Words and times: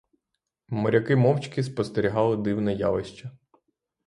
Моряки 0.67 1.15
мовчки 1.15 1.63
спостерігали 1.63 2.37
дивне 2.37 2.73
явище. 2.73 3.31